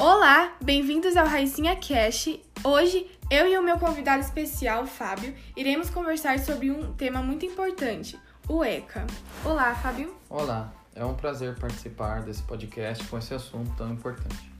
Olá, 0.00 0.56
bem-vindos 0.62 1.16
ao 1.16 1.26
Raicinha 1.26 1.74
Cash. 1.74 2.38
Hoje, 2.62 3.10
eu 3.28 3.48
e 3.48 3.58
o 3.58 3.62
meu 3.64 3.80
convidado 3.80 4.22
especial, 4.22 4.86
Fábio, 4.86 5.34
iremos 5.56 5.90
conversar 5.90 6.38
sobre 6.38 6.70
um 6.70 6.92
tema 6.92 7.20
muito 7.20 7.44
importante, 7.44 8.16
o 8.48 8.64
ECA. 8.64 9.04
Olá, 9.44 9.74
Fábio. 9.74 10.14
Olá, 10.30 10.72
é 10.94 11.04
um 11.04 11.14
prazer 11.14 11.58
participar 11.58 12.22
desse 12.22 12.44
podcast 12.44 13.04
com 13.08 13.18
esse 13.18 13.34
assunto 13.34 13.74
tão 13.76 13.92
importante. 13.92 14.52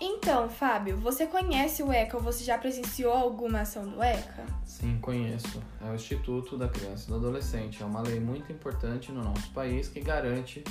Então, 0.00 0.48
Fábio, 0.48 0.96
você 0.96 1.24
conhece 1.24 1.84
o 1.84 1.92
ECA 1.92 2.16
ou 2.16 2.22
você 2.22 2.42
já 2.42 2.58
presenciou 2.58 3.12
alguma 3.12 3.60
ação 3.60 3.86
do 3.86 4.02
ECA? 4.02 4.44
Sim, 4.64 4.98
conheço. 5.00 5.62
É 5.80 5.88
o 5.88 5.94
Instituto 5.94 6.58
da 6.58 6.66
Criança 6.66 7.04
e 7.06 7.10
do 7.10 7.14
Adolescente. 7.14 7.80
É 7.80 7.86
uma 7.86 8.00
lei 8.00 8.18
muito 8.18 8.50
importante 8.50 9.12
no 9.12 9.22
nosso 9.22 9.52
país 9.52 9.86
que 9.86 10.00
garante 10.00 10.64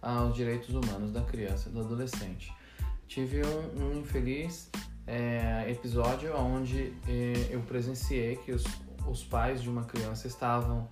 aos 0.00 0.34
direitos 0.34 0.74
humanos 0.74 1.12
da 1.12 1.22
criança 1.22 1.68
e 1.68 1.72
do 1.72 1.80
adolescente. 1.80 2.52
Tive 3.06 3.42
um, 3.44 3.98
infeliz 3.98 4.70
é, 5.06 5.64
episódio 5.70 6.36
onde 6.36 6.92
é, 7.08 7.48
eu 7.50 7.60
presenciei 7.60 8.36
que 8.36 8.52
os, 8.52 8.64
os 9.06 9.24
pais 9.24 9.62
de 9.62 9.68
uma 9.68 9.84
criança 9.84 10.26
estavam 10.26 10.88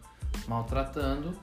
maltratando 0.49 1.35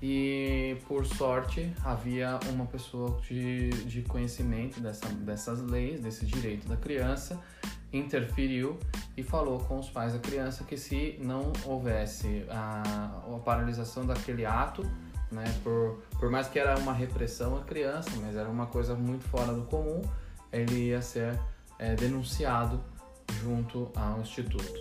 e 0.00 0.76
por 0.88 1.06
sorte 1.06 1.72
havia 1.84 2.38
uma 2.52 2.66
pessoa 2.66 3.20
de, 3.28 3.70
de 3.84 4.02
conhecimento 4.02 4.80
dessa, 4.80 5.06
dessas 5.08 5.60
leis, 5.62 6.00
desse 6.00 6.26
direito 6.26 6.66
da 6.68 6.76
criança, 6.76 7.40
interferiu 7.92 8.78
e 9.16 9.22
falou 9.22 9.60
com 9.60 9.78
os 9.78 9.88
pais 9.88 10.14
da 10.14 10.18
criança 10.18 10.64
que 10.64 10.76
se 10.76 11.18
não 11.20 11.52
houvesse 11.64 12.44
a, 12.50 13.22
a 13.32 13.38
paralisação 13.44 14.06
daquele 14.06 14.46
ato, 14.46 14.82
né, 15.32 15.44
por, 15.64 16.02
por 16.18 16.30
mais 16.30 16.48
que 16.48 16.58
era 16.58 16.78
uma 16.78 16.92
repressão 16.92 17.56
à 17.56 17.62
criança, 17.62 18.10
mas 18.20 18.36
era 18.36 18.48
uma 18.48 18.66
coisa 18.66 18.94
muito 18.94 19.24
fora 19.24 19.52
do 19.52 19.62
comum, 19.62 20.02
ele 20.52 20.88
ia 20.88 21.02
ser 21.02 21.38
é, 21.78 21.94
denunciado 21.94 22.80
junto 23.40 23.90
ao 23.96 24.20
instituto. 24.20 24.72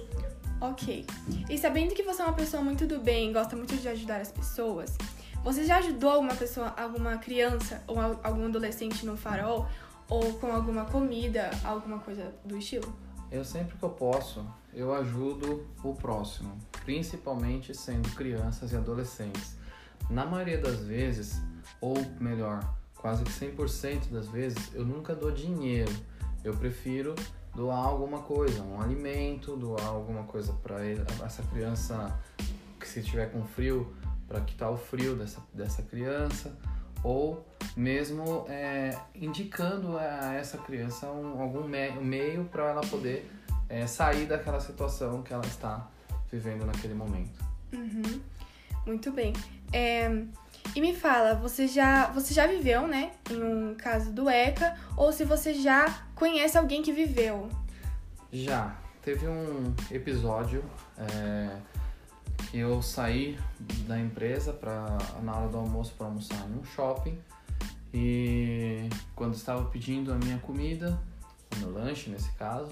Ok. 0.59 1.07
E 1.49 1.57
sabendo 1.57 1.95
que 1.95 2.03
você 2.03 2.21
é 2.21 2.25
uma 2.25 2.35
pessoa 2.35 2.61
muito 2.61 2.85
do 2.85 2.99
bem, 2.99 3.33
gosta 3.33 3.55
muito 3.55 3.75
de 3.77 3.87
ajudar 3.87 4.21
as 4.21 4.31
pessoas, 4.31 4.95
você 5.43 5.65
já 5.65 5.77
ajudou 5.77 6.11
alguma 6.11 6.35
pessoa, 6.35 6.73
alguma 6.77 7.17
criança 7.17 7.81
ou 7.87 7.99
algum 7.99 8.45
adolescente 8.45 9.03
no 9.05 9.17
farol 9.17 9.67
ou 10.07 10.33
com 10.33 10.51
alguma 10.51 10.85
comida, 10.85 11.49
alguma 11.63 11.97
coisa 11.99 12.31
do 12.45 12.57
estilo? 12.57 12.93
Eu 13.31 13.43
sempre 13.43 13.77
que 13.77 13.83
eu 13.83 13.89
posso, 13.89 14.45
eu 14.73 14.93
ajudo 14.93 15.65
o 15.83 15.95
próximo, 15.95 16.55
principalmente 16.85 17.73
sendo 17.73 18.09
crianças 18.11 18.73
e 18.73 18.75
adolescentes. 18.75 19.55
Na 20.11 20.25
maioria 20.25 20.57
das 20.57 20.81
vezes, 20.81 21.41
ou 21.79 21.95
melhor, 22.19 22.59
quase 22.97 23.23
que 23.23 23.31
100% 23.31 24.11
das 24.11 24.27
vezes, 24.27 24.73
eu 24.73 24.85
nunca 24.85 25.15
dou 25.15 25.31
dinheiro. 25.31 25.91
Eu 26.43 26.53
prefiro 26.53 27.15
doar 27.55 27.85
alguma 27.85 28.19
coisa, 28.19 28.61
um 28.61 28.81
alimento, 28.81 29.55
doar 29.55 29.87
alguma 29.87 30.23
coisa 30.23 30.51
para 30.61 30.85
essa 31.25 31.41
criança 31.43 32.19
que 32.77 32.85
se 32.85 33.01
tiver 33.01 33.31
com 33.31 33.45
frio, 33.45 33.95
para 34.27 34.41
quitar 34.41 34.69
o 34.69 34.77
frio 34.77 35.15
dessa, 35.15 35.41
dessa 35.53 35.81
criança, 35.81 36.57
ou 37.01 37.45
mesmo 37.75 38.45
é, 38.49 38.97
indicando 39.15 39.97
a 39.97 40.33
essa 40.33 40.57
criança 40.57 41.09
um, 41.09 41.41
algum 41.41 41.65
me 41.65 41.89
meio 42.01 42.43
para 42.45 42.69
ela 42.69 42.81
poder 42.81 43.31
é, 43.69 43.87
sair 43.87 44.25
daquela 44.25 44.59
situação 44.59 45.21
que 45.21 45.33
ela 45.33 45.45
está 45.45 45.89
vivendo 46.29 46.65
naquele 46.65 46.93
momento. 46.93 47.39
Uhum. 47.71 48.19
Muito 48.85 49.11
bem. 49.11 49.33
É, 49.73 50.09
e 50.75 50.81
me 50.81 50.95
fala, 50.95 51.35
você 51.35 51.67
já, 51.67 52.07
você 52.07 52.33
já 52.33 52.47
viveu, 52.47 52.87
né, 52.87 53.11
em 53.29 53.41
um 53.41 53.75
caso 53.75 54.11
do 54.11 54.29
ECA, 54.29 54.75
ou 54.95 55.11
se 55.11 55.23
você 55.23 55.53
já 55.53 56.03
conhece 56.15 56.57
alguém 56.57 56.81
que 56.81 56.91
viveu? 56.91 57.49
Já. 58.31 58.75
Teve 59.01 59.27
um 59.27 59.73
episódio 59.89 60.63
é, 60.95 61.57
que 62.51 62.59
eu 62.59 62.83
saí 62.83 63.39
da 63.87 63.99
empresa 63.99 64.53
pra, 64.53 64.95
na 65.23 65.35
hora 65.35 65.49
do 65.49 65.57
almoço 65.57 65.95
para 65.97 66.05
almoçar 66.05 66.37
em 66.47 66.59
um 66.59 66.63
shopping 66.63 67.17
e 67.93 68.87
quando 69.15 69.33
estava 69.33 69.65
pedindo 69.65 70.13
a 70.13 70.15
minha 70.15 70.37
comida, 70.37 70.99
o 71.55 71.59
meu 71.59 71.71
lanche 71.71 72.09
nesse 72.09 72.31
caso, 72.33 72.69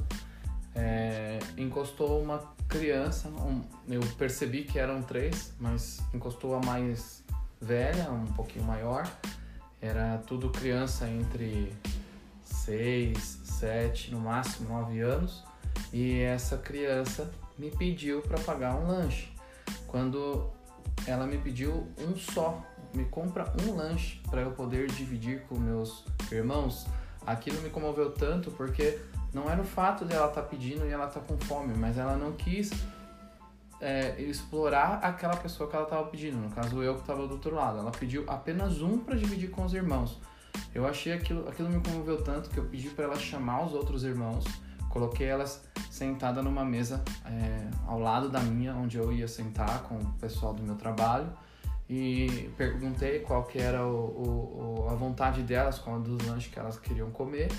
é, 0.76 1.40
encostou 1.58 2.22
uma 2.22 2.40
criança, 2.68 3.30
um, 3.30 3.62
eu 3.88 4.02
percebi 4.18 4.64
que 4.64 4.78
eram 4.78 5.02
três, 5.02 5.54
mas 5.60 6.00
encostou 6.14 6.56
a 6.56 6.60
mais 6.60 7.24
velha, 7.60 8.12
um 8.12 8.26
pouquinho 8.28 8.66
maior. 8.66 9.10
Era 9.82 10.18
tudo 10.28 10.50
criança 10.50 11.08
entre 11.08 11.74
6, 12.44 13.42
7, 13.44 14.12
no 14.12 14.20
máximo 14.20 14.70
9 14.70 15.00
anos. 15.00 15.44
E 15.92 16.20
essa 16.20 16.58
criança 16.58 17.32
me 17.58 17.72
pediu 17.72 18.22
para 18.22 18.40
pagar 18.40 18.76
um 18.76 18.88
lanche. 18.88 19.32
Quando 19.88 20.50
ela 21.08 21.26
me 21.26 21.38
pediu 21.38 21.88
um 21.98 22.16
só, 22.16 22.64
me 22.94 23.06
compra 23.06 23.52
um 23.64 23.76
lanche 23.76 24.22
para 24.30 24.42
eu 24.42 24.52
poder 24.52 24.88
dividir 24.92 25.42
com 25.48 25.58
meus 25.58 26.06
irmãos, 26.32 26.88
aquilo 27.26 27.62
me 27.62 27.70
comoveu 27.70 28.12
tanto 28.12 28.52
porque 28.52 29.00
não 29.34 29.50
era 29.50 29.62
o 29.62 29.66
fato 29.66 30.06
de 30.06 30.14
ela 30.14 30.28
estar 30.28 30.42
tá 30.42 30.48
pedindo 30.48 30.86
e 30.86 30.90
ela 30.90 31.08
estar 31.08 31.20
tá 31.20 31.26
com 31.26 31.38
fome, 31.40 31.74
mas 31.76 31.98
ela 31.98 32.16
não 32.16 32.32
quis 32.34 32.72
é, 33.80 34.20
explorar 34.22 35.00
aquela 35.04 35.36
pessoa 35.38 35.70
que 35.70 35.76
ela 35.76 35.86
estava 35.86 36.08
pedindo. 36.08 36.38
No 36.38 36.50
caso, 36.50 36.82
eu 36.82 36.96
que 36.96 37.02
estava 37.02 37.26
do 37.28 37.34
outro 37.34 37.56
lado. 37.56 37.80
Ela 37.80 37.92
pediu 37.92 38.24
apenas 38.28 38.82
um 38.82 38.98
para 39.00 39.16
dividir 39.16 39.50
com 39.50 39.64
os 39.64 39.74
irmãos. 39.74 40.20
Eu 40.74 40.88
achei 40.88 41.14
aquilo, 41.14 41.48
aquilo 41.48 41.70
me 41.70 41.80
comoveu 41.82 42.22
tanto 42.22 42.50
que 42.50 42.58
eu 42.58 42.66
pedi 42.66 42.90
para 42.90 43.06
ela 43.06 43.16
chamar 43.16 43.66
os 43.66 43.74
outros 43.74 44.04
irmãos. 44.04 44.46
Coloquei 44.90 45.28
elas 45.28 45.64
sentada 45.90 46.42
numa 46.42 46.66
mesa 46.66 47.04
é, 47.26 47.70
ao 47.86 48.00
lado 48.00 48.30
da 48.30 48.40
minha, 48.40 48.74
onde 48.74 48.98
eu 48.98 49.12
ia 49.12 49.28
sentar 49.28 49.84
com 49.84 49.96
o 49.96 50.14
pessoal 50.14 50.54
do 50.54 50.64
meu 50.64 50.76
trabalho 50.76 51.32
e 51.88 52.52
perguntei 52.56 53.20
qual 53.20 53.44
que 53.44 53.58
era 53.58 53.86
o, 53.86 54.86
o, 54.86 54.88
a 54.90 54.96
vontade 54.96 55.42
delas, 55.42 55.80
qual 55.80 56.00
dos 56.00 56.24
lanches 56.28 56.52
que 56.52 56.60
elas 56.60 56.78
queriam 56.78 57.10
comer 57.12 57.50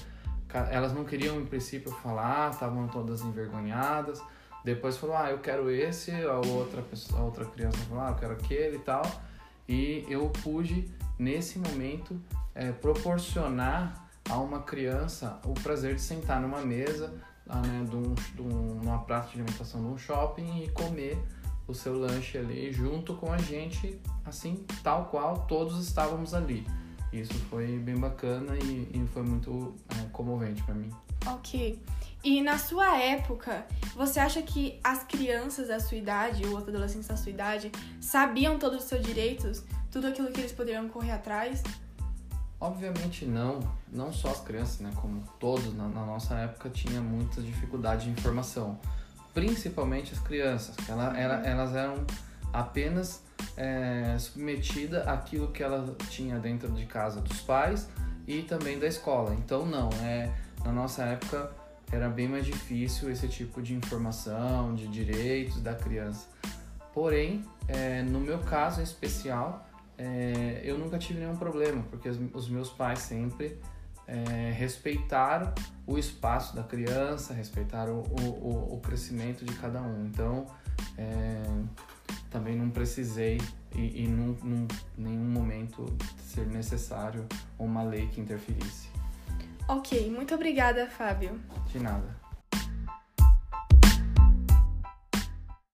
elas 0.70 0.92
não 0.92 1.04
queriam, 1.04 1.40
em 1.40 1.46
princípio, 1.46 1.90
falar, 1.90 2.50
estavam 2.50 2.88
todas 2.88 3.22
envergonhadas. 3.22 4.22
Depois 4.64 4.96
falou, 4.96 5.16
ah, 5.16 5.30
eu 5.30 5.38
quero 5.38 5.70
esse, 5.70 6.12
a 6.12 6.38
outra, 6.38 6.82
pessoa, 6.82 7.20
a 7.20 7.24
outra 7.24 7.44
criança 7.46 7.78
falou, 7.88 8.04
ah, 8.04 8.10
eu 8.10 8.14
quero 8.16 8.32
aquele 8.32 8.76
e 8.76 8.80
tal. 8.80 9.02
E 9.68 10.04
eu 10.08 10.28
pude, 10.42 10.92
nesse 11.18 11.58
momento, 11.58 12.20
é, 12.54 12.72
proporcionar 12.72 14.08
a 14.28 14.38
uma 14.38 14.62
criança 14.62 15.40
o 15.44 15.54
prazer 15.54 15.94
de 15.94 16.00
sentar 16.00 16.40
numa 16.40 16.60
mesa, 16.60 17.14
ah, 17.48 17.60
né, 17.60 17.84
de 17.88 17.96
um, 17.96 18.14
de 18.14 18.42
um, 18.42 18.74
numa 18.74 18.98
praça 18.98 19.28
de 19.28 19.34
alimentação 19.40 19.80
de 19.80 19.86
um 19.86 19.98
shopping 19.98 20.62
e 20.62 20.70
comer 20.70 21.18
o 21.66 21.74
seu 21.74 21.98
lanche 21.98 22.36
ali 22.36 22.72
junto 22.72 23.14
com 23.14 23.32
a 23.32 23.38
gente, 23.38 24.00
assim, 24.24 24.64
tal 24.82 25.06
qual 25.06 25.46
todos 25.46 25.80
estávamos 25.80 26.34
ali. 26.34 26.66
Isso 27.12 27.34
foi 27.50 27.78
bem 27.78 27.96
bacana 27.96 28.56
e, 28.56 28.88
e 28.94 29.08
foi 29.12 29.22
muito 29.22 29.74
é, 29.88 30.08
comovente 30.12 30.62
para 30.62 30.74
mim. 30.74 30.90
Ok. 31.26 31.82
E 32.22 32.42
na 32.42 32.58
sua 32.58 32.98
época, 32.98 33.66
você 33.94 34.20
acha 34.20 34.42
que 34.42 34.78
as 34.84 35.02
crianças 35.04 35.68
da 35.68 35.80
sua 35.80 35.96
idade, 35.96 36.44
ou 36.46 36.56
os 36.56 36.68
adolescentes 36.68 37.08
da 37.08 37.16
sua 37.16 37.30
idade, 37.30 37.72
sabiam 38.00 38.58
todos 38.58 38.82
os 38.82 38.84
seus 38.84 39.04
direitos? 39.04 39.64
Tudo 39.90 40.06
aquilo 40.06 40.30
que 40.30 40.40
eles 40.40 40.52
poderiam 40.52 40.88
correr 40.88 41.12
atrás? 41.12 41.62
Obviamente 42.60 43.24
não, 43.24 43.60
não 43.90 44.12
só 44.12 44.30
as 44.30 44.40
crianças, 44.40 44.80
né? 44.80 44.92
Como 44.94 45.24
todos 45.38 45.74
na, 45.74 45.88
na 45.88 46.04
nossa 46.04 46.34
época 46.34 46.68
tinha 46.68 47.00
muita 47.00 47.40
dificuldade 47.40 48.04
de 48.04 48.10
informação, 48.10 48.78
principalmente 49.32 50.12
as 50.12 50.20
crianças, 50.20 50.76
que 50.76 50.90
ela, 50.90 51.18
ela, 51.18 51.46
elas 51.46 51.74
eram 51.74 52.04
apenas 52.52 53.22
é, 53.56 54.16
submetida 54.18 55.04
àquilo 55.04 55.48
que 55.48 55.62
ela 55.62 55.96
tinha 56.08 56.38
dentro 56.38 56.70
de 56.72 56.86
casa 56.86 57.20
dos 57.20 57.40
pais 57.40 57.88
e 58.26 58.42
também 58.42 58.78
da 58.78 58.86
escola. 58.86 59.34
Então 59.34 59.66
não, 59.66 59.88
é 60.02 60.32
na 60.64 60.72
nossa 60.72 61.02
época 61.04 61.50
era 61.92 62.08
bem 62.08 62.28
mais 62.28 62.46
difícil 62.46 63.10
esse 63.10 63.26
tipo 63.28 63.60
de 63.60 63.74
informação, 63.74 64.74
de 64.74 64.86
direitos 64.86 65.60
da 65.60 65.74
criança. 65.74 66.28
Porém, 66.92 67.44
é, 67.66 68.02
no 68.02 68.20
meu 68.20 68.38
caso 68.38 68.80
em 68.80 68.84
especial, 68.84 69.66
é, 69.98 70.60
eu 70.64 70.78
nunca 70.78 70.98
tive 70.98 71.20
nenhum 71.20 71.36
problema, 71.36 71.82
porque 71.90 72.08
os, 72.08 72.48
meus 72.48 72.70
pais 72.70 73.00
sempre 73.00 73.58
é, 74.06 74.50
respeitaram 74.52 75.52
o 75.86 75.98
espaço 75.98 76.54
da 76.54 76.62
criança, 76.62 77.34
respeitaram 77.34 78.02
o, 78.02 78.22
o, 78.24 78.74
o 78.74 78.80
crescimento 78.80 79.44
de 79.44 79.54
cada 79.54 79.80
um. 79.82 80.06
Então, 80.06 80.46
é, 80.96 81.42
também 82.30 82.56
não 82.56 82.70
precisei 82.70 83.38
e, 83.74 84.04
e 84.04 84.08
num, 84.08 84.36
num 84.42 84.68
nenhum 84.96 85.30
momento 85.30 85.86
ser 86.18 86.46
necessário 86.46 87.26
uma 87.58 87.82
lei 87.82 88.06
que 88.08 88.20
interferisse. 88.20 88.88
Ok, 89.68 90.10
muito 90.10 90.34
obrigada, 90.34 90.88
Fábio. 90.88 91.40
De 91.70 91.78
nada. 91.78 92.29